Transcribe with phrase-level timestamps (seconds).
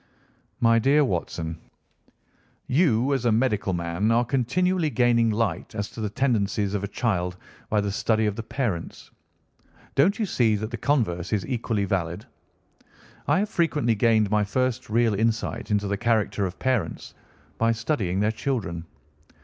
[0.59, 1.59] "My dear Watson,
[2.65, 6.87] you as a medical man are continually gaining light as to the tendencies of a
[6.87, 7.37] child
[7.69, 9.11] by the study of the parents.
[9.93, 12.25] Don't you see that the converse is equally valid.
[13.27, 17.13] I have frequently gained my first real insight into the character of parents
[17.59, 18.85] by studying their children.